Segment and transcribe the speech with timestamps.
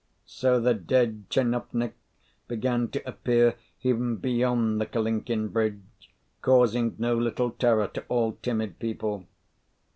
[0.25, 1.93] So the dead tchinovnik
[2.47, 3.53] began to appear
[3.83, 9.27] even beyond the Kalinkin Bridge, causing no little terror to all timid people.